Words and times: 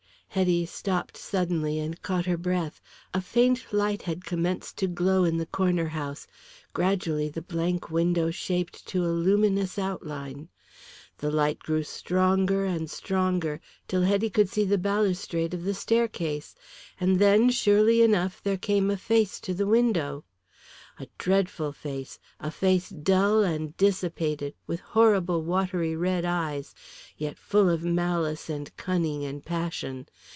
Hetty 0.33 0.65
stopped 0.65 1.17
suddenly 1.17 1.77
and 1.79 2.01
caught 2.01 2.25
her 2.25 2.37
breath. 2.37 2.79
A 3.13 3.19
faint 3.19 3.73
light 3.73 4.03
had 4.03 4.23
commenced 4.23 4.77
to 4.77 4.87
glow 4.87 5.25
in 5.25 5.35
the 5.35 5.45
Corner 5.45 5.87
House, 5.89 6.25
gradually 6.71 7.27
the 7.27 7.41
blank 7.41 7.91
window 7.91 8.31
shaped 8.31 8.87
to 8.87 9.03
a 9.03 9.11
luminous 9.11 9.77
outline. 9.77 10.47
The 11.17 11.31
light 11.31 11.59
grew 11.59 11.83
stronger 11.83 12.63
and 12.63 12.89
stronger, 12.89 13.59
till 13.89 14.03
Hetty 14.03 14.29
could 14.29 14.47
see 14.47 14.63
the 14.63 14.77
balustrade 14.77 15.53
of 15.53 15.65
the 15.65 15.73
staircase. 15.73 16.55
And 16.97 17.19
then, 17.19 17.49
surely 17.49 18.01
enough 18.01 18.41
there 18.41 18.57
came 18.57 18.89
a 18.89 18.95
face 18.95 19.37
to 19.41 19.53
the 19.53 19.67
window. 19.67 20.23
A 20.99 21.07
dreadful 21.17 21.71
face, 21.71 22.19
a 22.39 22.51
face 22.51 22.89
dull 22.89 23.41
and 23.43 23.75
dissipated, 23.75 24.53
with 24.67 24.81
horrible 24.81 25.41
watery 25.41 25.95
red 25.95 26.25
eyes, 26.25 26.75
yet 27.17 27.39
full 27.39 27.69
of 27.69 27.83
malice 27.83 28.51
and 28.51 28.75
cunning 28.77 29.23
and 29.25 29.43
passion. 29.43 30.07